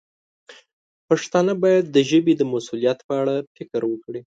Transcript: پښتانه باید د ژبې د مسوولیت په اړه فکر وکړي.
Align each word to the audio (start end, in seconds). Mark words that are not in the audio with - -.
پښتانه 1.07 1.53
باید 1.63 1.85
د 1.89 1.97
ژبې 2.09 2.33
د 2.37 2.41
مسوولیت 2.51 2.99
په 3.07 3.13
اړه 3.21 3.35
فکر 3.55 3.81
وکړي. 3.87 4.21